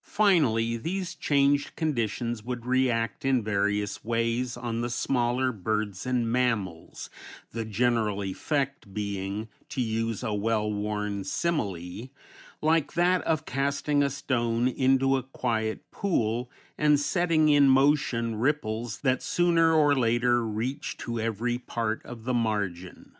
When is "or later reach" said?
19.74-20.96